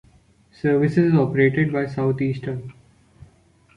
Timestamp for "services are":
0.59-1.19